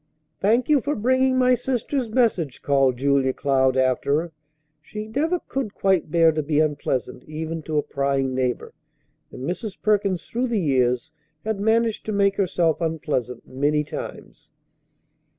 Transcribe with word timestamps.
"Thank 0.39 0.67
you 0.67 0.81
for 0.81 0.95
bringing 0.95 1.37
my 1.37 1.53
sister's 1.53 2.09
message," 2.09 2.63
called 2.63 2.97
Julia 2.97 3.33
Cloud 3.33 3.77
after 3.77 4.19
her. 4.19 4.31
She 4.81 5.05
never 5.07 5.39
could 5.41 5.75
quite 5.75 6.09
bear 6.09 6.31
to 6.31 6.41
be 6.41 6.59
unpleasant 6.59 7.23
even 7.27 7.61
to 7.61 7.77
a 7.77 7.83
prying 7.83 8.33
neighbor, 8.33 8.73
and 9.31 9.43
Mrs. 9.47 9.77
Perkins 9.79 10.25
through 10.25 10.47
the 10.47 10.59
years 10.59 11.11
had 11.45 11.59
managed 11.59 12.03
to 12.07 12.11
make 12.13 12.37
herself 12.37 12.81
unpleasant 12.81 13.47
many 13.47 13.83
times. 13.83 14.49